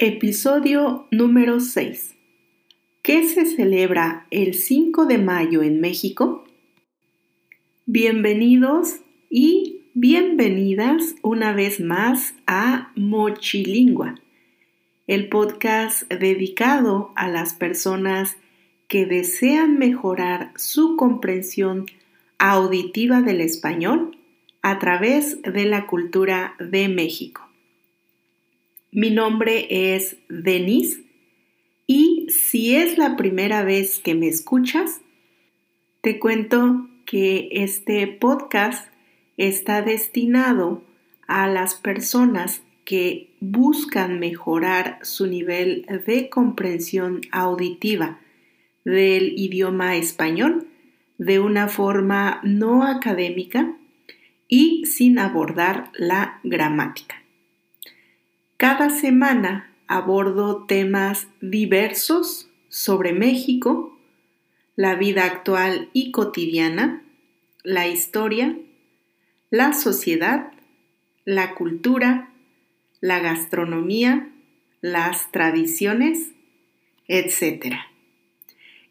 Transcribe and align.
Episodio 0.00 1.08
número 1.10 1.58
6. 1.58 2.14
¿Qué 3.02 3.26
se 3.26 3.46
celebra 3.46 4.28
el 4.30 4.54
5 4.54 5.06
de 5.06 5.18
mayo 5.18 5.60
en 5.64 5.80
México? 5.80 6.44
Bienvenidos 7.84 9.00
y 9.28 9.80
bienvenidas 9.94 11.16
una 11.22 11.52
vez 11.52 11.80
más 11.80 12.36
a 12.46 12.92
Mochilingua, 12.94 14.14
el 15.08 15.28
podcast 15.28 16.04
dedicado 16.08 17.10
a 17.16 17.26
las 17.28 17.54
personas 17.54 18.36
que 18.86 19.04
desean 19.04 19.78
mejorar 19.78 20.52
su 20.54 20.94
comprensión 20.94 21.86
auditiva 22.38 23.20
del 23.20 23.40
español 23.40 24.16
a 24.62 24.78
través 24.78 25.42
de 25.42 25.64
la 25.64 25.88
cultura 25.88 26.54
de 26.60 26.86
México. 26.86 27.47
Mi 28.90 29.10
nombre 29.10 29.94
es 29.94 30.16
Denise 30.30 31.02
y 31.86 32.26
si 32.30 32.74
es 32.74 32.96
la 32.96 33.16
primera 33.16 33.62
vez 33.62 33.98
que 33.98 34.14
me 34.14 34.28
escuchas, 34.28 35.02
te 36.00 36.18
cuento 36.18 36.88
que 37.04 37.50
este 37.52 38.06
podcast 38.06 38.90
está 39.36 39.82
destinado 39.82 40.82
a 41.26 41.48
las 41.48 41.74
personas 41.74 42.62
que 42.86 43.28
buscan 43.40 44.18
mejorar 44.20 44.98
su 45.02 45.26
nivel 45.26 45.84
de 46.06 46.30
comprensión 46.30 47.20
auditiva 47.30 48.20
del 48.86 49.38
idioma 49.38 49.96
español 49.96 50.66
de 51.18 51.40
una 51.40 51.68
forma 51.68 52.40
no 52.42 52.84
académica 52.84 53.76
y 54.48 54.86
sin 54.86 55.18
abordar 55.18 55.90
la 55.92 56.40
gramática. 56.42 57.17
Cada 58.58 58.90
semana 58.90 59.72
abordo 59.86 60.64
temas 60.64 61.28
diversos 61.40 62.50
sobre 62.68 63.12
México, 63.12 63.96
la 64.74 64.96
vida 64.96 65.26
actual 65.26 65.90
y 65.92 66.10
cotidiana, 66.10 67.04
la 67.62 67.86
historia, 67.86 68.58
la 69.50 69.72
sociedad, 69.74 70.50
la 71.24 71.54
cultura, 71.54 72.30
la 73.00 73.20
gastronomía, 73.20 74.28
las 74.80 75.30
tradiciones, 75.30 76.32
etc. 77.06 77.76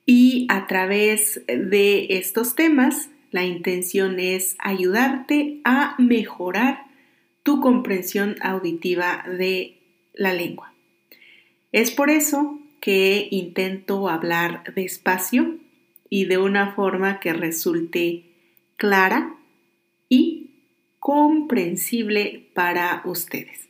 Y 0.05 0.47
a 0.49 0.65
través 0.67 1.41
de 1.45 2.07
estos 2.11 2.55
temas, 2.55 3.09
la 3.31 3.43
intención 3.43 4.21
es 4.21 4.55
ayudarte 4.59 5.59
a 5.65 5.95
mejorar 5.97 6.86
tu 7.47 7.61
comprensión 7.61 8.35
auditiva 8.41 9.23
de 9.25 9.77
la 10.13 10.33
lengua. 10.33 10.73
Es 11.71 11.91
por 11.91 12.09
eso 12.09 12.59
que 12.81 13.29
intento 13.31 14.09
hablar 14.09 14.73
despacio 14.75 15.55
y 16.09 16.25
de 16.25 16.39
una 16.39 16.75
forma 16.75 17.21
que 17.21 17.31
resulte 17.31 18.25
clara 18.75 19.33
y 20.09 20.49
comprensible 20.99 22.49
para 22.53 23.01
ustedes. 23.05 23.69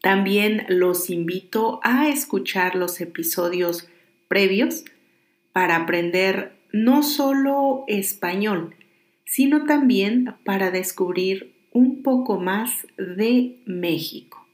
También 0.00 0.64
los 0.70 1.10
invito 1.10 1.80
a 1.82 2.08
escuchar 2.08 2.74
los 2.74 3.02
episodios 3.02 3.86
previos 4.28 4.86
para 5.52 5.76
aprender 5.76 6.56
no 6.72 7.02
solo 7.02 7.84
español, 7.86 8.74
sino 9.26 9.66
también 9.66 10.36
para 10.42 10.70
descubrir 10.70 11.54
poco 12.06 12.38
más 12.38 12.86
de 12.96 13.56
México. 13.64 14.46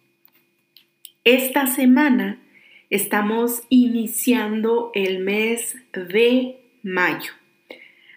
Esta 1.23 1.67
semana 1.67 2.41
estamos 2.89 3.65
iniciando 3.69 4.91
el 4.95 5.19
mes 5.19 5.77
de 5.93 6.57
mayo, 6.83 7.33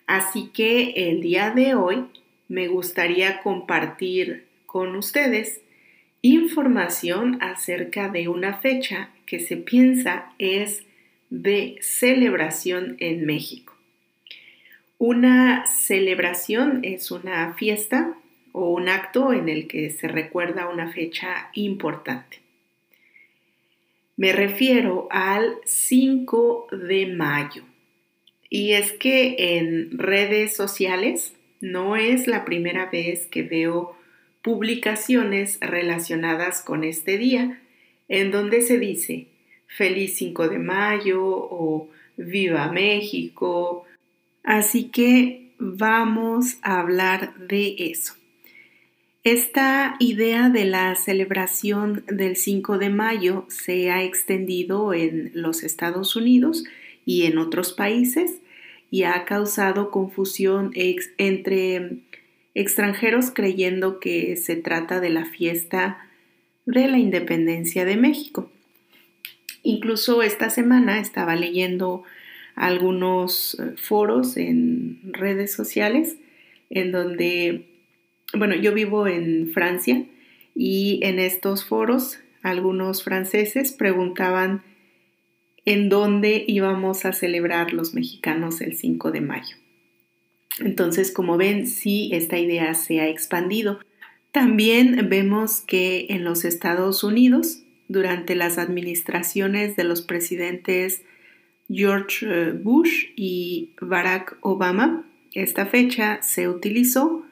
así 0.07 0.51
que 0.53 1.09
el 1.09 1.19
día 1.19 1.51
de 1.51 1.75
hoy 1.75 2.06
me 2.47 2.69
gustaría 2.69 3.41
compartir 3.41 4.45
con 4.66 4.95
ustedes 4.95 5.59
información 6.22 7.38
acerca 7.41 8.07
de 8.07 8.29
una 8.29 8.53
fecha 8.59 9.09
que 9.25 9.41
se 9.41 9.57
piensa 9.57 10.31
es 10.40 10.85
de 11.29 11.75
celebración 11.81 12.95
en 13.01 13.25
México. 13.25 13.75
Una 14.97 15.66
celebración 15.66 16.79
es 16.84 17.12
una 17.12 17.53
fiesta 17.56 18.16
o 18.57 18.69
un 18.69 18.88
acto 18.88 19.33
en 19.33 19.49
el 19.49 19.67
que 19.67 19.89
se 19.89 20.07
recuerda 20.07 20.69
una 20.69 20.89
fecha 20.89 21.49
importante. 21.55 22.39
Me 24.16 24.31
refiero 24.31 25.09
al 25.11 25.57
5 25.66 26.67
de 26.71 27.07
mayo. 27.07 27.63
Y 28.49 28.71
es 28.71 28.94
que 28.94 29.57
en 29.57 29.97
redes 29.97 30.55
sociales 30.55 31.33
no 31.59 31.97
es 31.97 32.27
la 32.27 32.45
primera 32.45 32.85
vez 32.85 33.27
que 33.27 33.44
veo 33.44 33.97
publicaciones 34.41 35.59
relacionadas 35.59 36.61
con 36.61 36.85
este 36.85 37.17
día 37.17 37.61
en 38.07 38.31
donde 38.31 38.61
se 38.61 38.79
dice 38.79 39.27
feliz 39.67 40.15
5 40.15 40.47
de 40.47 40.59
mayo 40.59 41.21
o 41.25 41.89
viva 42.15 42.71
México. 42.71 43.83
Así 44.45 44.85
que 44.85 45.51
vamos 45.59 46.57
a 46.61 46.79
hablar 46.79 47.35
de 47.35 47.75
eso. 47.79 48.15
Esta 49.25 49.96
idea 49.97 50.50
de 50.50 50.66
la 50.66 50.94
celebración 50.94 52.03
del 52.06 52.36
5 52.36 52.78
de 52.78 52.91
mayo 52.91 53.47
se 53.50 53.90
ha 53.90 54.03
extendido 54.03 54.94
en 54.94 55.31
los 55.34 55.63
Estados 55.63 56.16
Unidos 56.16 56.63
y 57.08 57.25
en 57.25 57.40
otros 57.40 57.74
países 57.74 58.40
y 58.91 59.02
ha 59.02 59.25
causado 59.25 59.90
confusión 59.90 60.74
entre 61.18 61.97
extranjeros 62.53 63.31
creyendo 63.31 64.00
que 64.00 64.36
se 64.36 64.58
trata 64.58 65.00
de 65.00 65.09
la 65.09 65.25
fiesta 65.25 66.07
de 66.68 66.88
la 66.88 67.00
independencia 67.00 67.84
de 67.84 67.97
México. 67.97 68.52
Incluso 69.63 70.22
esta 70.22 70.52
semana 70.52 71.00
estaba 71.00 71.36
leyendo 71.36 72.03
algunos 72.53 73.59
eh, 73.59 73.74
foros 73.75 74.38
en 74.38 75.00
redes 75.03 75.52
sociales 75.52 76.16
en 76.69 76.92
donde 76.92 77.75
bueno, 78.38 78.56
yo 78.56 78.73
vivo 78.73 79.07
en 79.07 79.51
Francia 79.53 80.06
y 80.56 81.00
en 81.03 81.19
estos 81.19 81.66
foros 81.66 82.19
algunos 82.41 83.03
franceses 83.03 83.72
preguntaban 83.72 84.63
en 85.66 85.90
dónde 85.90 86.45
íbamos 86.47 87.06
a 87.06 87.13
celebrar 87.13 87.74
los 87.74 87.94
mexicanos 87.94 88.62
el 88.62 88.75
5 88.75 89.12
de 89.12 89.22
mayo. 89.22 89.57
Entonces, 90.59 91.12
como 91.12 91.38
ven, 91.38 91.68
sí, 91.68 92.12
esta 92.13 92.38
idea 92.38 92.74
se 92.75 93.01
ha 93.01 93.09
expandido. 93.09 93.79
También 94.31 95.09
vemos 95.09 95.62
que 95.62 96.06
en 96.09 96.24
los 96.24 96.45
Estados 96.45 97.03
Unidos, 97.03 97.63
durante 97.88 98.35
las 98.35 98.57
administraciones 98.57 99.75
de 99.75 99.84
los 99.84 100.01
presidentes 100.01 101.01
George 101.69 102.25
eh, 102.29 102.51
Bush 102.51 103.07
y 103.16 103.72
Barack 103.81 104.38
Obama, 104.41 105.06
esta 105.34 105.66
fecha 105.66 106.22
se 106.22 106.47
utilizó 106.47 107.25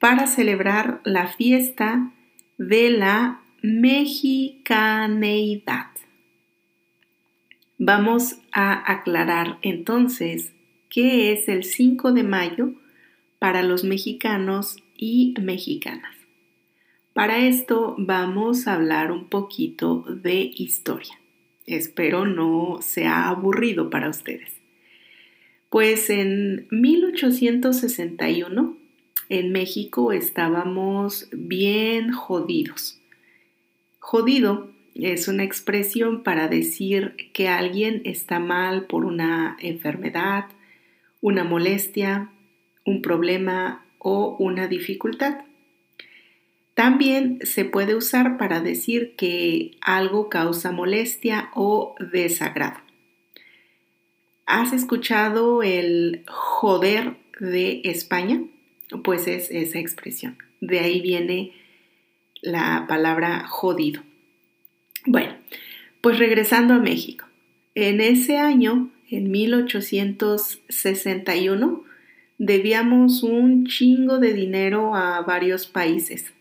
para 0.00 0.26
celebrar 0.26 1.00
la 1.04 1.28
fiesta 1.28 2.10
de 2.58 2.90
la 2.90 3.42
mexicaneidad. 3.62 5.86
Vamos 7.78 8.38
a 8.50 8.92
aclarar 8.92 9.58
entonces 9.62 10.52
qué 10.88 11.30
es 11.32 11.48
el 11.48 11.62
5 11.64 12.12
de 12.12 12.22
mayo 12.22 12.72
para 13.38 13.62
los 13.62 13.84
mexicanos 13.84 14.76
y 14.96 15.34
mexicanas. 15.40 16.16
Para 17.12 17.46
esto 17.46 17.94
vamos 17.98 18.66
a 18.66 18.72
hablar 18.74 19.12
un 19.12 19.28
poquito 19.28 20.06
de 20.08 20.50
historia. 20.54 21.20
Espero 21.66 22.24
no 22.24 22.78
sea 22.80 23.28
aburrido 23.28 23.90
para 23.90 24.08
ustedes. 24.08 24.50
Pues 25.68 26.08
en 26.08 26.66
1861 26.70 28.79
en 29.30 29.52
México 29.52 30.12
estábamos 30.12 31.28
bien 31.32 32.12
jodidos. 32.12 33.00
Jodido 34.00 34.70
es 34.94 35.28
una 35.28 35.44
expresión 35.44 36.24
para 36.24 36.48
decir 36.48 37.14
que 37.32 37.48
alguien 37.48 38.02
está 38.04 38.40
mal 38.40 38.86
por 38.86 39.04
una 39.04 39.56
enfermedad, 39.60 40.46
una 41.20 41.44
molestia, 41.44 42.30
un 42.84 43.02
problema 43.02 43.86
o 43.98 44.36
una 44.38 44.66
dificultad. 44.66 45.44
También 46.74 47.38
se 47.42 47.64
puede 47.64 47.94
usar 47.94 48.36
para 48.36 48.60
decir 48.60 49.14
que 49.16 49.76
algo 49.80 50.28
causa 50.28 50.72
molestia 50.72 51.50
o 51.54 51.94
desagrado. 52.12 52.80
¿Has 54.46 54.72
escuchado 54.72 55.62
el 55.62 56.24
joder 56.26 57.16
de 57.38 57.82
España? 57.84 58.42
Pues 59.02 59.26
es 59.26 59.50
esa 59.50 59.78
expresión. 59.78 60.36
De 60.60 60.80
ahí 60.80 61.00
viene 61.00 61.52
la 62.42 62.84
palabra 62.88 63.46
jodido. 63.46 64.02
Bueno, 65.06 65.34
Pues 66.00 66.18
regresando 66.18 66.74
a 66.74 66.78
México. 66.78 67.26
En 67.74 68.00
ese 68.00 68.38
año, 68.38 68.90
en 69.10 69.30
1861, 69.30 71.84
debíamos 72.38 73.22
un 73.22 73.66
chingo 73.66 74.18
de 74.18 74.32
dinero 74.32 74.94
a 74.94 75.20
varios 75.20 75.66
países. 75.66 76.32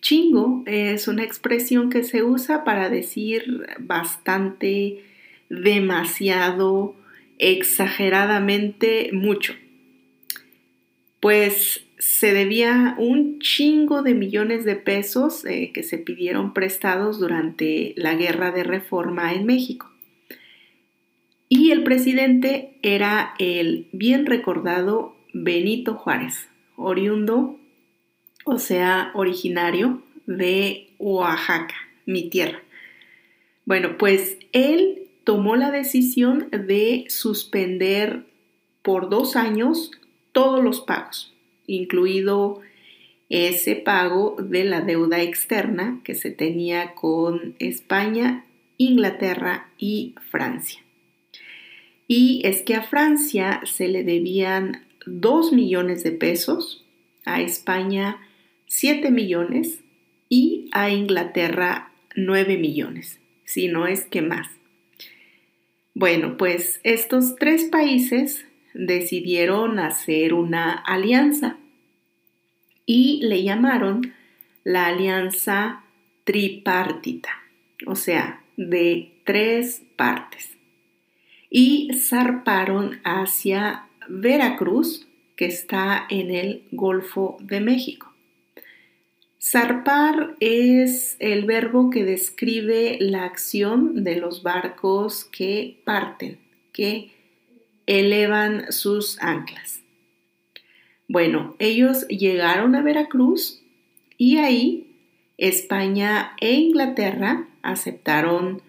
Chingo 0.00 0.62
es 0.66 1.08
una 1.08 1.24
expresión 1.24 1.90
que 1.90 2.04
se 2.04 2.22
usa 2.22 2.62
para 2.62 2.88
decir 2.88 3.66
bastante, 3.80 5.02
demasiado, 5.48 6.94
exageradamente 7.38 9.10
mucho. 9.12 9.54
Pues 11.20 11.84
se 11.98 12.32
debía 12.32 12.94
un 12.98 13.40
chingo 13.40 14.02
de 14.02 14.14
millones 14.14 14.64
de 14.64 14.76
pesos 14.76 15.44
eh, 15.44 15.72
que 15.72 15.82
se 15.82 15.98
pidieron 15.98 16.54
prestados 16.54 17.18
durante 17.18 17.94
la 17.96 18.14
guerra 18.14 18.52
de 18.52 18.62
reforma 18.62 19.32
en 19.32 19.46
México. 19.46 19.90
Y 21.48 21.70
el 21.70 21.82
presidente 21.82 22.78
era 22.82 23.34
el 23.38 23.88
bien 23.92 24.26
recordado 24.26 25.16
Benito 25.32 25.94
Juárez, 25.94 26.48
oriundo, 26.76 27.58
o 28.44 28.58
sea, 28.58 29.10
originario 29.14 30.02
de 30.26 30.90
Oaxaca, 30.98 31.74
mi 32.06 32.28
tierra. 32.28 32.62
Bueno, 33.64 33.96
pues 33.98 34.38
él 34.52 35.08
tomó 35.24 35.56
la 35.56 35.70
decisión 35.70 36.48
de 36.50 37.06
suspender 37.08 38.24
por 38.82 39.08
dos 39.10 39.36
años 39.36 39.90
todos 40.38 40.62
los 40.62 40.80
pagos, 40.80 41.34
incluido 41.66 42.60
ese 43.28 43.74
pago 43.74 44.36
de 44.38 44.62
la 44.62 44.82
deuda 44.82 45.20
externa 45.20 46.00
que 46.04 46.14
se 46.14 46.30
tenía 46.30 46.94
con 46.94 47.56
España, 47.58 48.44
Inglaterra 48.76 49.68
y 49.78 50.14
Francia. 50.30 50.80
Y 52.06 52.42
es 52.44 52.62
que 52.62 52.76
a 52.76 52.84
Francia 52.84 53.62
se 53.64 53.88
le 53.88 54.04
debían 54.04 54.84
2 55.06 55.52
millones 55.52 56.04
de 56.04 56.12
pesos, 56.12 56.84
a 57.24 57.40
España 57.40 58.20
7 58.66 59.10
millones 59.10 59.80
y 60.28 60.68
a 60.70 60.90
Inglaterra 60.90 61.90
9 62.14 62.58
millones, 62.58 63.18
si 63.44 63.66
no 63.66 63.88
es 63.88 64.04
que 64.04 64.22
más. 64.22 64.46
Bueno, 65.94 66.36
pues 66.36 66.78
estos 66.84 67.34
tres 67.34 67.64
países 67.64 68.44
decidieron 68.74 69.78
hacer 69.78 70.34
una 70.34 70.72
alianza 70.72 71.56
y 72.86 73.20
le 73.22 73.42
llamaron 73.42 74.14
la 74.64 74.86
alianza 74.86 75.84
tripartita, 76.24 77.30
o 77.86 77.96
sea, 77.96 78.42
de 78.56 79.12
tres 79.24 79.82
partes. 79.96 80.56
Y 81.50 81.90
zarparon 81.94 83.00
hacia 83.04 83.86
Veracruz, 84.08 85.06
que 85.36 85.46
está 85.46 86.06
en 86.10 86.30
el 86.30 86.62
Golfo 86.72 87.36
de 87.40 87.60
México. 87.60 88.12
Zarpar 89.40 90.34
es 90.40 91.16
el 91.20 91.44
verbo 91.44 91.90
que 91.90 92.04
describe 92.04 92.98
la 93.00 93.24
acción 93.24 94.02
de 94.02 94.16
los 94.16 94.42
barcos 94.42 95.24
que 95.24 95.78
parten, 95.84 96.38
que 96.72 97.12
elevan 97.88 98.70
sus 98.70 99.20
anclas. 99.20 99.80
Bueno, 101.08 101.56
ellos 101.58 102.06
llegaron 102.08 102.74
a 102.74 102.82
Veracruz 102.82 103.62
y 104.18 104.36
ahí 104.36 104.86
España 105.38 106.32
e 106.38 106.52
Inglaterra 106.52 107.48
aceptaron 107.62 108.60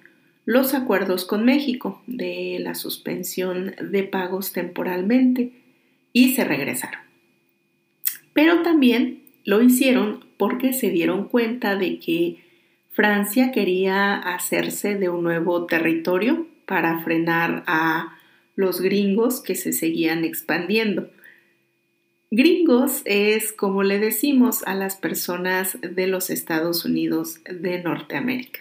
los 0.46 0.74
acuerdos 0.74 1.26
con 1.26 1.44
México 1.44 2.02
de 2.08 2.60
la 2.62 2.76
suspensión 2.76 3.76
de 3.82 4.04
pagos 4.04 4.54
temporalmente 4.54 5.52
y 6.14 6.34
se 6.34 6.46
regresaron. 6.46 7.02
Pero 8.32 8.62
también 8.62 9.22
lo 9.44 9.62
hicieron 9.62 10.24
porque 10.38 10.72
se 10.72 10.92
dieron 10.92 11.26
cuenta 11.28 11.76
de 11.76 12.00
que 12.00 12.38
Francia 12.92 13.52
quería 13.52 14.16
hacerse 14.16 14.96
de 14.96 15.10
un 15.10 15.24
nuevo 15.24 15.66
territorio 15.66 16.48
para 16.66 17.02
frenar 17.02 17.64
a 17.68 18.16
los 18.60 18.82
gringos 18.82 19.40
que 19.40 19.56
se 19.56 19.72
seguían 19.72 20.26
expandiendo. 20.26 21.10
Gringos 22.30 23.04
es 23.06 23.54
como 23.54 23.84
le 23.84 24.00
decimos 24.00 24.64
a 24.68 24.76
las 24.76 24.98
personas 24.98 25.78
de 25.82 26.08
los 26.08 26.30
Estados 26.30 26.84
Unidos 26.84 27.40
de 27.50 27.82
Norteamérica. 27.82 28.60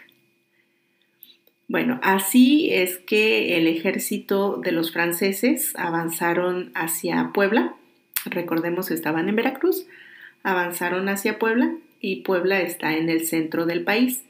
Bueno, 1.67 1.99
así 2.05 2.73
es 2.73 2.99
que 2.99 3.59
el 3.59 3.67
ejército 3.67 4.61
de 4.62 4.71
los 4.71 4.93
franceses 4.93 5.75
avanzaron 5.75 6.71
hacia 6.77 7.33
Puebla. 7.35 7.75
Recordemos, 8.25 8.93
estaban 8.93 9.29
en 9.29 9.35
Veracruz, 9.35 9.85
avanzaron 10.45 11.09
hacia 11.09 11.41
Puebla 11.41 11.75
y 12.00 12.23
Puebla 12.23 12.61
está 12.61 12.97
en 12.97 13.09
el 13.09 13.27
centro 13.27 13.67
del 13.67 13.83
país. 13.83 14.23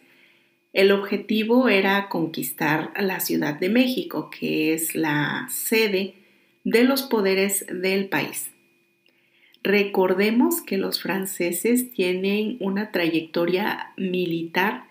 El 0.73 0.93
objetivo 0.93 1.69
era 1.69 2.09
conquistar 2.09 2.93
la 3.01 3.21
Ciudad 3.21 3.59
de 3.59 3.69
México, 3.69 4.31
que 4.31 4.75
es 4.75 4.95
la 4.95 5.47
sede 5.51 6.15
de 6.65 6.85
los 6.85 7.03
poderes 7.03 7.65
del 7.71 8.09
país. 8.09 8.51
Recordemos 9.63 10.61
que 10.63 10.77
los 10.77 11.03
franceses 11.03 11.91
tienen 11.91 12.57
una 12.61 12.93
trayectoria 12.93 13.93
militar 13.97 14.85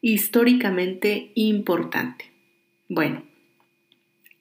históricamente 0.00 1.30
importante. 1.34 2.30
Bueno, 2.88 3.22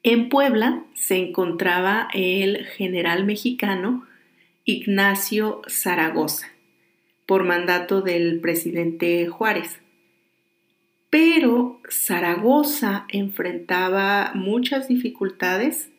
en 0.03 0.29
Puebla 0.29 0.85
se 0.93 1.17
encontraba 1.17 2.07
el 2.13 2.65
general 2.65 3.25
mexicano 3.25 4.05
Ignacio 4.63 5.61
Zaragoza, 5.67 6.47
por 7.25 7.43
mandato 7.43 8.01
del 8.01 8.39
presidente 8.39 9.27
Juárez. 9.27 9.79
Pero 11.09 11.81
Zaragoza 11.89 13.05
enfrentaba 13.09 14.31
muchas 14.35 14.87
dificultades, 14.87 15.89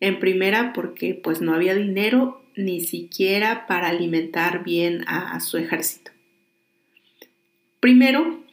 en 0.00 0.20
primera 0.20 0.72
porque 0.74 1.14
pues 1.14 1.40
no 1.40 1.54
había 1.54 1.74
dinero 1.74 2.44
ni 2.56 2.80
siquiera 2.80 3.66
para 3.66 3.88
alimentar 3.88 4.62
bien 4.62 5.04
a 5.06 5.40
su 5.40 5.56
ejército. 5.56 6.10
Primero, 7.80 8.44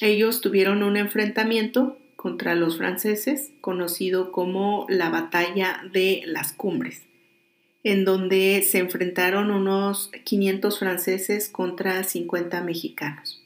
ellos 0.00 0.40
tuvieron 0.40 0.82
un 0.82 0.96
enfrentamiento 0.96 1.98
contra 2.16 2.54
los 2.54 2.76
franceses 2.76 3.52
conocido 3.60 4.32
como 4.32 4.86
la 4.88 5.10
Batalla 5.10 5.80
de 5.92 6.22
las 6.26 6.52
Cumbres, 6.52 7.02
en 7.84 8.04
donde 8.04 8.62
se 8.62 8.78
enfrentaron 8.78 9.50
unos 9.50 10.10
500 10.24 10.78
franceses 10.78 11.48
contra 11.48 12.02
50 12.02 12.62
mexicanos. 12.62 13.45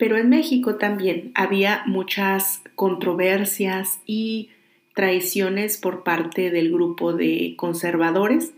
Pero 0.00 0.16
en 0.16 0.30
México 0.30 0.76
también 0.76 1.30
había 1.34 1.82
muchas 1.84 2.62
controversias 2.74 4.00
y 4.06 4.48
traiciones 4.94 5.76
por 5.76 6.04
parte 6.04 6.50
del 6.50 6.72
grupo 6.72 7.12
de 7.12 7.52
conservadores 7.58 8.54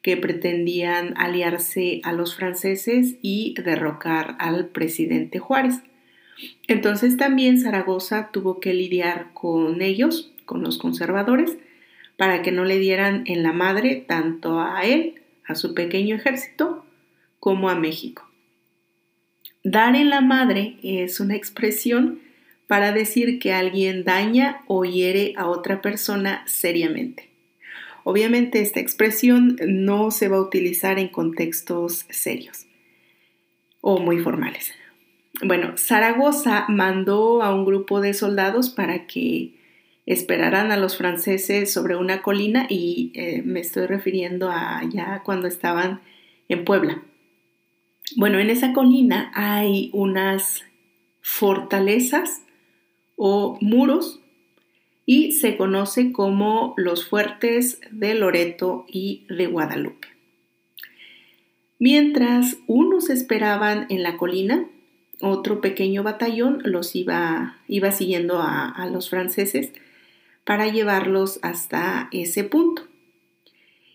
que 0.00 0.16
pretendían 0.16 1.14
aliarse 1.16 2.00
a 2.04 2.12
los 2.12 2.36
franceses 2.36 3.16
y 3.20 3.56
derrocar 3.64 4.36
al 4.38 4.68
presidente 4.68 5.40
Juárez. 5.40 5.80
Entonces 6.68 7.16
también 7.16 7.60
Zaragoza 7.60 8.30
tuvo 8.32 8.60
que 8.60 8.72
lidiar 8.72 9.32
con 9.34 9.82
ellos, 9.82 10.32
con 10.44 10.62
los 10.62 10.78
conservadores, 10.78 11.58
para 12.16 12.42
que 12.42 12.52
no 12.52 12.64
le 12.64 12.78
dieran 12.78 13.24
en 13.26 13.42
la 13.42 13.52
madre 13.52 14.04
tanto 14.06 14.60
a 14.60 14.82
él, 14.84 15.20
a 15.48 15.56
su 15.56 15.74
pequeño 15.74 16.14
ejército, 16.14 16.86
como 17.40 17.70
a 17.70 17.74
México. 17.74 18.25
Dar 19.68 19.96
en 19.96 20.10
la 20.10 20.20
madre 20.20 20.76
es 20.84 21.18
una 21.18 21.34
expresión 21.34 22.20
para 22.68 22.92
decir 22.92 23.40
que 23.40 23.52
alguien 23.52 24.04
daña 24.04 24.60
o 24.68 24.84
hiere 24.84 25.34
a 25.36 25.48
otra 25.48 25.82
persona 25.82 26.44
seriamente. 26.46 27.30
Obviamente 28.04 28.60
esta 28.60 28.78
expresión 28.78 29.56
no 29.66 30.12
se 30.12 30.28
va 30.28 30.36
a 30.36 30.42
utilizar 30.42 31.00
en 31.00 31.08
contextos 31.08 32.06
serios 32.10 32.66
o 33.80 33.98
muy 33.98 34.20
formales. 34.20 34.72
Bueno, 35.42 35.76
Zaragoza 35.76 36.66
mandó 36.68 37.42
a 37.42 37.52
un 37.52 37.64
grupo 37.64 38.00
de 38.00 38.14
soldados 38.14 38.70
para 38.70 39.08
que 39.08 39.56
esperaran 40.06 40.70
a 40.70 40.76
los 40.76 40.96
franceses 40.96 41.72
sobre 41.72 41.96
una 41.96 42.22
colina 42.22 42.68
y 42.68 43.10
eh, 43.16 43.42
me 43.44 43.58
estoy 43.58 43.86
refiriendo 43.86 44.48
a 44.48 44.82
ya 44.88 45.24
cuando 45.24 45.48
estaban 45.48 46.02
en 46.48 46.64
Puebla. 46.64 47.02
Bueno, 48.14 48.38
en 48.38 48.50
esa 48.50 48.72
colina 48.72 49.32
hay 49.34 49.90
unas 49.92 50.62
fortalezas 51.20 52.42
o 53.16 53.58
muros 53.60 54.20
y 55.04 55.32
se 55.32 55.56
conoce 55.56 56.12
como 56.12 56.74
los 56.76 57.08
fuertes 57.08 57.80
de 57.90 58.14
Loreto 58.14 58.86
y 58.88 59.26
de 59.28 59.46
Guadalupe. 59.46 60.08
Mientras 61.78 62.58
unos 62.66 63.10
esperaban 63.10 63.86
en 63.90 64.02
la 64.02 64.16
colina, 64.16 64.66
otro 65.20 65.60
pequeño 65.60 66.02
batallón 66.02 66.60
los 66.64 66.94
iba, 66.94 67.58
iba 67.68 67.90
siguiendo 67.90 68.40
a, 68.40 68.68
a 68.68 68.86
los 68.88 69.10
franceses 69.10 69.72
para 70.44 70.68
llevarlos 70.68 71.40
hasta 71.42 72.08
ese 72.12 72.44
punto. 72.44 72.82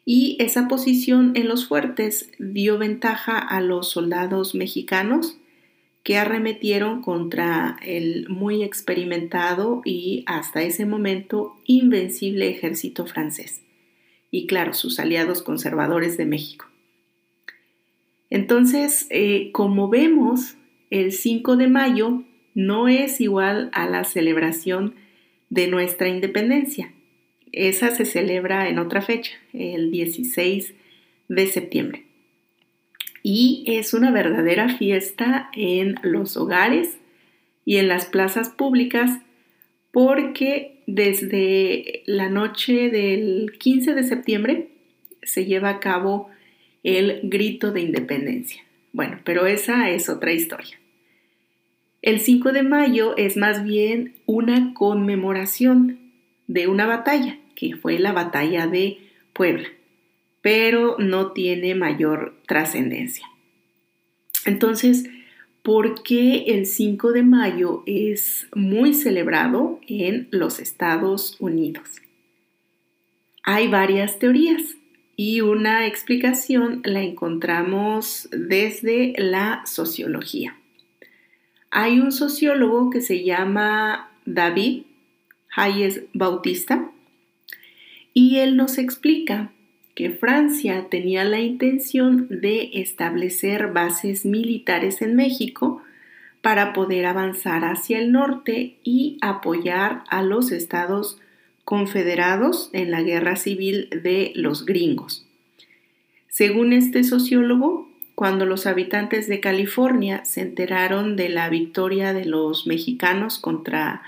Y 0.06 0.38
esa 0.40 0.68
posición 0.68 1.34
en 1.36 1.48
los 1.48 1.68
fuertes 1.68 2.32
dio 2.40 2.78
ventaja 2.78 3.38
a 3.38 3.62
los 3.62 3.90
soldados 3.90 4.56
mexicanos 4.56 5.38
que 6.04 6.18
arremetieron 6.18 7.02
contra 7.02 7.78
el 7.84 8.28
muy 8.28 8.64
experimentado 8.64 9.82
y 9.86 10.24
hasta 10.26 10.64
ese 10.64 10.86
momento 10.86 11.56
invencible 11.66 12.50
ejército 12.50 13.06
francés. 13.06 13.62
Y 14.32 14.48
claro, 14.48 14.74
sus 14.74 15.00
aliados 15.00 15.44
conservadores 15.44 16.18
de 16.18 16.26
México. 16.26 16.66
Entonces, 18.30 19.08
eh, 19.10 19.52
como 19.52 19.90
vemos, 19.90 20.56
el 20.90 21.12
5 21.12 21.58
de 21.58 21.68
mayo 21.68 22.24
no 22.56 22.88
es 22.88 23.22
igual 23.22 23.70
a 23.74 23.88
la 23.88 24.04
celebración 24.04 24.96
de 25.50 25.68
nuestra 25.68 26.08
independencia. 26.08 26.94
Esa 27.52 27.92
se 27.92 28.06
celebra 28.06 28.70
en 28.70 28.80
otra 28.80 29.02
fecha, 29.02 29.34
el 29.54 29.92
16 29.92 30.74
de 31.28 31.48
septiembre. 31.48 32.06
Y 33.24 33.64
es 33.68 33.94
una 33.94 34.12
verdadera 34.12 34.78
fiesta 34.78 35.50
en 35.54 35.96
los 36.02 36.38
hogares 36.38 36.98
y 37.66 37.78
en 37.78 37.88
las 37.88 38.06
plazas 38.06 38.50
públicas 38.50 39.20
porque 39.92 40.82
desde 40.88 42.04
la 42.06 42.30
noche 42.30 42.90
del 42.90 43.54
15 43.60 43.94
de 43.94 44.04
septiembre 44.04 44.68
se 45.22 45.46
lleva 45.46 45.70
a 45.70 45.80
cabo 45.80 46.30
el 46.84 47.20
grito 47.24 47.72
de 47.72 47.82
independencia. 47.82 48.64
Bueno, 48.94 49.20
pero 49.24 49.46
esa 49.46 49.90
es 49.90 50.10
otra 50.10 50.32
historia. 50.32 50.80
El 52.02 52.20
5 52.20 52.52
de 52.52 52.64
mayo 52.64 53.16
es 53.16 53.38
más 53.38 53.64
bien 53.64 54.16
una 54.26 54.74
conmemoración 54.74 56.00
de 56.52 56.68
una 56.68 56.86
batalla, 56.86 57.38
que 57.56 57.78
fue 57.78 57.98
la 57.98 58.12
batalla 58.12 58.68
de 58.68 58.98
Puebla, 59.32 59.70
pero 60.42 60.98
no 61.00 61.32
tiene 61.32 61.76
mayor 61.76 62.36
trascendencia. 62.46 63.26
Entonces, 64.46 65.10
¿por 65.62 66.04
qué 66.04 66.44
el 66.48 66.66
5 66.66 67.14
de 67.14 67.24
mayo 67.24 67.84
es 67.86 68.48
muy 68.54 68.94
celebrado 68.94 69.80
en 69.88 70.28
los 70.32 70.60
Estados 70.60 71.38
Unidos? 71.40 71.88
Hay 73.44 73.70
varias 73.70 74.20
teorías 74.20 74.62
y 75.16 75.40
una 75.40 75.88
explicación 75.88 76.82
la 76.84 77.02
encontramos 77.02 78.28
desde 78.34 79.14
la 79.18 79.62
sociología. 79.66 80.58
Hay 81.70 82.02
un 82.02 82.12
sociólogo 82.12 82.90
que 82.90 83.00
se 83.00 83.24
llama 83.24 84.12
David 84.26 84.84
Hayes 85.56 86.04
Bautista 86.14 86.92
y 88.14 88.38
él 88.38 88.58
nos 88.58 88.78
explica 88.78 89.52
que 89.96 90.10
Francia 90.10 90.88
tenía 90.90 91.24
la 91.24 91.40
intención 91.40 92.28
de 92.30 92.70
establecer 92.74 93.72
bases 93.72 94.26
militares 94.26 95.02
en 95.02 95.16
México 95.16 95.82
para 96.42 96.74
poder 96.74 97.06
avanzar 97.06 97.66
hacia 97.66 98.00
el 98.00 98.12
norte 98.12 98.78
y 98.84 99.18
apoyar 99.22 100.04
a 100.10 100.24
los 100.24 100.52
estados 100.52 101.20
confederados 101.66 102.70
en 102.74 102.90
la 102.90 103.02
guerra 103.04 103.36
civil 103.36 103.90
de 103.92 104.32
los 104.36 104.66
gringos. 104.66 105.28
Según 106.28 106.74
este 106.74 107.04
sociólogo, 107.04 107.90
cuando 108.16 108.46
los 108.46 108.66
habitantes 108.66 109.28
de 109.28 109.40
California 109.40 110.26
se 110.26 110.42
enteraron 110.42 111.16
de 111.16 111.30
la 111.30 111.50
victoria 111.50 112.14
de 112.14 112.26
los 112.26 112.68
mexicanos 112.68 113.38
contra 113.38 114.02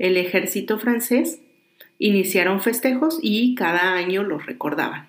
el 0.00 0.16
ejército 0.16 0.78
francés, 0.78 1.40
iniciaron 1.98 2.60
festejos 2.62 3.20
y 3.22 3.54
cada 3.54 3.92
año 3.92 4.24
los 4.24 4.46
recordaban. 4.46 5.06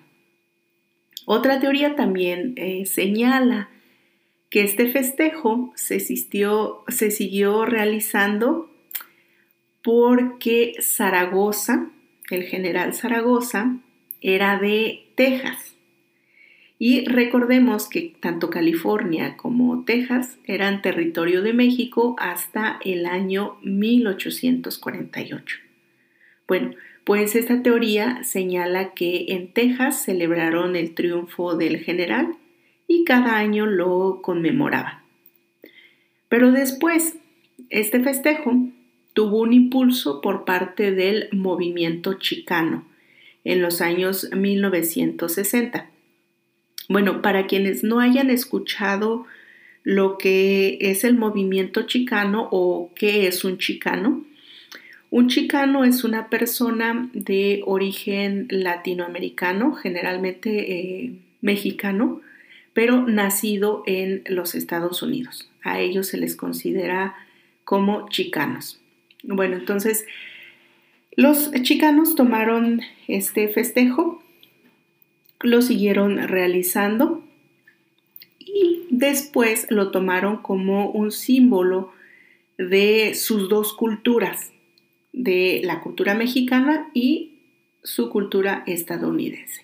Otra 1.24 1.58
teoría 1.58 1.96
también 1.96 2.52
eh, 2.56 2.84
señala 2.84 3.70
que 4.50 4.62
este 4.62 4.88
festejo 4.88 5.72
se, 5.76 5.98
se 5.98 7.10
siguió 7.10 7.64
realizando 7.64 8.70
porque 9.82 10.74
Zaragoza, 10.80 11.90
el 12.30 12.42
general 12.44 12.92
Zaragoza, 12.92 13.78
era 14.20 14.58
de 14.58 15.06
Texas. 15.14 15.71
Y 16.84 17.04
recordemos 17.04 17.88
que 17.88 18.12
tanto 18.18 18.50
California 18.50 19.36
como 19.36 19.84
Texas 19.84 20.36
eran 20.44 20.82
territorio 20.82 21.40
de 21.40 21.52
México 21.52 22.16
hasta 22.18 22.80
el 22.84 23.06
año 23.06 23.56
1848. 23.62 25.58
Bueno, 26.48 26.72
pues 27.04 27.36
esta 27.36 27.62
teoría 27.62 28.24
señala 28.24 28.94
que 28.94 29.26
en 29.28 29.52
Texas 29.52 30.02
celebraron 30.02 30.74
el 30.74 30.92
triunfo 30.92 31.54
del 31.54 31.78
general 31.78 32.34
y 32.88 33.04
cada 33.04 33.36
año 33.36 33.66
lo 33.66 34.18
conmemoraban. 34.20 35.02
Pero 36.28 36.50
después, 36.50 37.14
este 37.70 38.00
festejo 38.00 38.56
tuvo 39.12 39.38
un 39.38 39.52
impulso 39.52 40.20
por 40.20 40.44
parte 40.44 40.90
del 40.90 41.28
movimiento 41.30 42.14
chicano 42.14 42.84
en 43.44 43.62
los 43.62 43.80
años 43.80 44.28
1960. 44.34 45.91
Bueno, 46.88 47.22
para 47.22 47.46
quienes 47.46 47.84
no 47.84 48.00
hayan 48.00 48.30
escuchado 48.30 49.26
lo 49.84 50.18
que 50.18 50.78
es 50.80 51.04
el 51.04 51.16
movimiento 51.16 51.82
chicano 51.82 52.48
o 52.50 52.92
qué 52.94 53.26
es 53.26 53.44
un 53.44 53.58
chicano, 53.58 54.24
un 55.10 55.28
chicano 55.28 55.84
es 55.84 56.04
una 56.04 56.30
persona 56.30 57.10
de 57.12 57.62
origen 57.66 58.46
latinoamericano, 58.48 59.74
generalmente 59.74 60.72
eh, 60.72 61.12
mexicano, 61.42 62.22
pero 62.72 63.06
nacido 63.06 63.82
en 63.86 64.22
los 64.26 64.54
Estados 64.54 65.02
Unidos. 65.02 65.50
A 65.62 65.80
ellos 65.80 66.06
se 66.08 66.16
les 66.16 66.34
considera 66.34 67.14
como 67.64 68.08
chicanos. 68.08 68.80
Bueno, 69.22 69.56
entonces 69.56 70.06
los 71.14 71.52
chicanos 71.62 72.14
tomaron 72.14 72.80
este 73.06 73.48
festejo, 73.48 74.22
lo 75.42 75.62
siguieron 75.62 76.18
realizando 76.28 77.24
y 78.38 78.86
después 78.90 79.66
lo 79.70 79.90
tomaron 79.90 80.38
como 80.38 80.90
un 80.90 81.10
símbolo 81.10 81.92
de 82.58 83.14
sus 83.14 83.48
dos 83.48 83.72
culturas, 83.72 84.52
de 85.12 85.60
la 85.64 85.80
cultura 85.80 86.14
mexicana 86.14 86.90
y 86.94 87.38
su 87.82 88.08
cultura 88.10 88.62
estadounidense. 88.66 89.62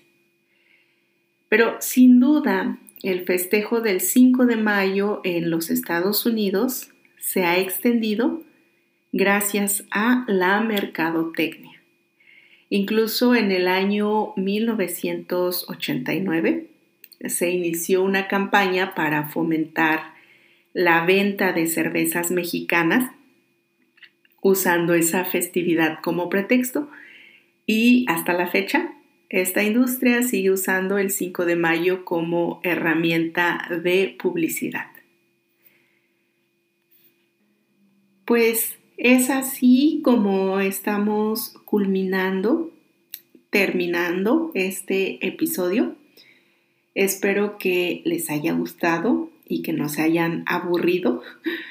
Pero 1.48 1.76
sin 1.80 2.20
duda, 2.20 2.78
el 3.02 3.24
festejo 3.24 3.80
del 3.80 4.00
5 4.00 4.46
de 4.46 4.56
mayo 4.56 5.20
en 5.24 5.50
los 5.50 5.70
Estados 5.70 6.26
Unidos 6.26 6.90
se 7.20 7.44
ha 7.44 7.58
extendido 7.58 8.42
gracias 9.12 9.84
a 9.90 10.24
la 10.28 10.60
mercadotecnia. 10.60 11.77
Incluso 12.70 13.34
en 13.34 13.50
el 13.50 13.66
año 13.68 14.32
1989 14.36 16.66
se 17.26 17.50
inició 17.50 18.02
una 18.02 18.28
campaña 18.28 18.94
para 18.94 19.28
fomentar 19.28 20.14
la 20.72 21.04
venta 21.04 21.52
de 21.52 21.66
cervezas 21.66 22.30
mexicanas 22.30 23.10
usando 24.40 24.94
esa 24.94 25.24
festividad 25.24 25.98
como 26.02 26.28
pretexto 26.28 26.88
y 27.66 28.06
hasta 28.08 28.34
la 28.34 28.46
fecha 28.46 28.92
esta 29.30 29.62
industria 29.62 30.22
sigue 30.22 30.50
usando 30.50 30.96
el 30.96 31.10
5 31.10 31.44
de 31.44 31.56
mayo 31.56 32.06
como 32.06 32.60
herramienta 32.62 33.68
de 33.82 34.16
publicidad. 34.18 34.86
Pues 38.24 38.77
es 38.98 39.30
así 39.30 40.00
como 40.02 40.58
estamos 40.58 41.54
culminando, 41.64 42.72
terminando 43.48 44.50
este 44.54 45.24
episodio. 45.24 45.94
Espero 46.96 47.58
que 47.58 48.02
les 48.04 48.28
haya 48.28 48.52
gustado 48.52 49.30
y 49.46 49.62
que 49.62 49.72
no 49.72 49.88
se 49.88 50.02
hayan 50.02 50.44
aburrido. 50.46 51.22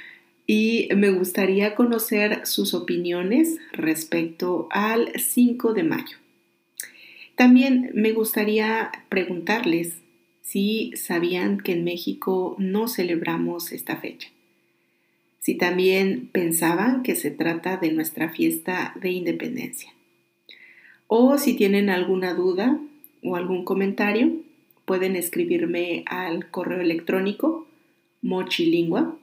Y 0.50 0.88
me 0.96 1.10
gustaría 1.10 1.76
conocer 1.76 2.46
sus 2.46 2.74
opiniones 2.74 3.58
respecto 3.74 4.70
al 4.72 5.12
5 5.20 5.74
de 5.74 5.84
mayo. 5.84 6.16
También 7.36 7.92
me 7.94 8.14
gustaría 8.14 8.94
preguntarles 9.10 9.98
si 10.42 10.94
sabían 10.96 11.58
que 11.58 11.74
en 11.74 11.84
México 11.84 12.56
no 12.60 12.88
celebramos 12.88 13.74
esta 13.74 13.98
fecha 13.98 14.30
si 15.48 15.56
también 15.56 16.28
pensaban 16.34 17.04
que 17.04 17.16
se 17.16 17.32
trata 17.32 17.78
de 17.78 17.94
nuestra 17.94 18.28
fiesta 18.28 18.94
de 19.00 19.12
independencia. 19.12 19.94
O 21.08 21.38
si 21.38 21.54
tienen 21.54 21.90
alguna 21.90 22.34
duda 22.34 22.78
o 23.24 23.38
algún 23.38 23.64
comentario, 23.64 24.34
pueden 24.84 25.16
escribirme 25.16 26.04
al 26.06 26.50
correo 26.52 26.82
electrónico 26.82 27.66
mochilingua 28.22 29.16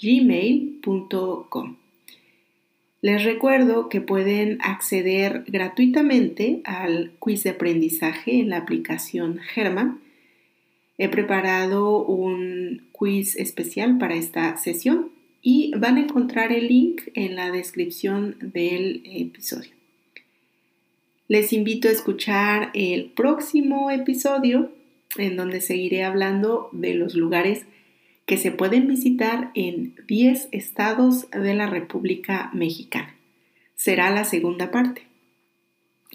gmail.com. 0.00 1.76
Les 3.02 3.24
recuerdo 3.24 3.90
que 3.90 4.00
pueden 4.00 4.56
acceder 4.62 5.44
gratuitamente 5.48 6.62
al 6.64 7.10
quiz 7.18 7.44
de 7.44 7.50
aprendizaje 7.50 8.40
en 8.40 8.48
la 8.48 8.56
aplicación 8.56 9.38
German. 9.52 10.00
He 10.98 11.08
preparado 11.08 12.04
un 12.04 12.88
quiz 12.90 13.36
especial 13.36 13.98
para 13.98 14.16
esta 14.16 14.56
sesión 14.56 15.10
y 15.40 15.72
van 15.76 15.96
a 15.96 16.00
encontrar 16.00 16.52
el 16.52 16.66
link 16.66 17.02
en 17.14 17.36
la 17.36 17.52
descripción 17.52 18.36
del 18.40 19.02
episodio. 19.04 19.70
Les 21.28 21.52
invito 21.52 21.88
a 21.88 21.92
escuchar 21.92 22.70
el 22.74 23.06
próximo 23.06 23.90
episodio 23.90 24.72
en 25.16 25.36
donde 25.36 25.60
seguiré 25.60 26.02
hablando 26.02 26.68
de 26.72 26.94
los 26.94 27.14
lugares 27.14 27.64
que 28.26 28.36
se 28.36 28.50
pueden 28.50 28.88
visitar 28.88 29.52
en 29.54 29.94
10 30.06 30.48
estados 30.52 31.30
de 31.30 31.54
la 31.54 31.66
República 31.66 32.50
Mexicana. 32.52 33.14
Será 33.74 34.10
la 34.10 34.24
segunda 34.24 34.70
parte. 34.70 35.02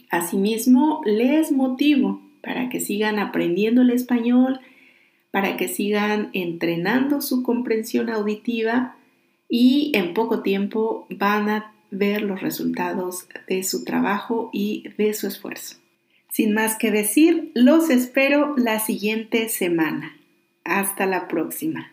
Asimismo, 0.10 1.02
les 1.06 1.52
motivo 1.52 2.22
para 2.42 2.70
que 2.70 2.80
sigan 2.82 3.20
aprendiendo 3.20 3.82
el 3.82 3.90
español, 3.90 4.60
para 5.34 5.58
que 5.58 5.68
sigan 5.68 6.30
entrenando 6.34 7.20
su 7.20 7.42
comprensión 7.42 8.12
auditiva 8.12 8.98
y 9.50 9.92
en 9.96 10.14
poco 10.14 10.44
tiempo 10.44 11.08
van 11.10 11.50
a 11.50 11.74
ver 11.90 12.22
los 12.22 12.40
resultados 12.40 13.28
de 13.48 13.64
su 13.64 13.84
trabajo 13.84 14.52
y 14.54 14.90
de 14.96 15.12
su 15.16 15.26
esfuerzo. 15.26 15.78
Sin 16.30 16.54
más 16.54 16.78
que 16.78 16.92
decir, 16.92 17.52
los 17.56 17.90
espero 17.90 18.54
la 18.58 18.80
siguiente 18.80 19.50
semana. 19.50 20.16
Hasta 20.66 21.08
la 21.08 21.28
próxima. 21.28 21.93